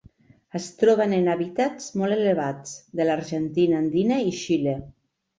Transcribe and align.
Es 0.59 0.67
troben 0.77 1.11
en 1.17 1.27
hàbitats 1.33 1.91
molt 2.01 2.15
elevats 2.15 2.71
de 3.01 3.07
l'Argentina 3.09 3.77
andina 3.81 4.17
i 4.31 4.33
Xile. 4.39 4.75